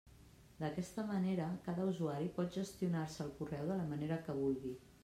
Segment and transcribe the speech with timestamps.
[0.61, 4.79] D'aquesta manera, cada usuari pot gestionar-se el correu de la manera que vulgui.